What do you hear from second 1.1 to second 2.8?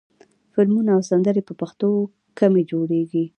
سندرې په پښتو کمې